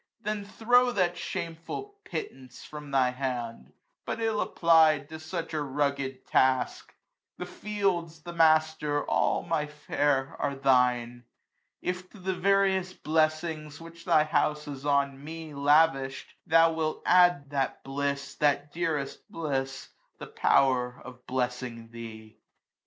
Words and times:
*' 0.15 0.21
Then 0.23 0.45
throw 0.45 0.91
that 0.93 1.15
shameful 1.15 1.99
pittance 2.05 2.63
from 2.65 2.89
thy 2.89 3.11
hand, 3.11 3.71
But 4.03 4.19
ill 4.19 4.41
apply'd 4.41 5.09
to 5.09 5.19
such 5.19 5.53
a 5.53 5.61
rugged 5.61 6.25
task 6.25 6.87
j 6.89 6.95
The 7.37 7.45
fields, 7.45 8.23
the 8.23 8.33
master, 8.33 9.07
all, 9.07 9.43
my 9.43 9.67
fair, 9.67 10.35
are 10.39 10.55
thine; 10.55 11.25
290 11.83 11.83
'* 11.85 11.87
If 11.87 12.09
to 12.09 12.17
the 12.17 12.33
various 12.33 12.93
blessings 12.93 13.79
which 13.79 14.05
thy 14.05 14.23
house 14.23 14.65
*' 14.65 14.65
Has 14.65 14.87
on 14.87 15.23
me 15.23 15.53
lavished, 15.53 16.33
thou 16.47 16.73
wilt 16.73 17.03
add 17.05 17.51
that 17.51 17.83
bliss, 17.83 18.33
'* 18.35 18.35
That 18.39 18.73
dearest 18.73 19.29
bliss, 19.31 19.89
the 20.17 20.25
power 20.25 20.99
of 21.05 21.27
blessing 21.27 21.91
thee 21.91 22.39